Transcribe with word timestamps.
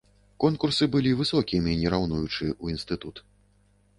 Конкурсы 0.43 0.87
былі 0.95 1.11
высокімі, 1.19 1.75
не 1.83 1.91
раўнуючы, 1.95 2.45
у 2.65 2.71
інстытут. 2.75 3.15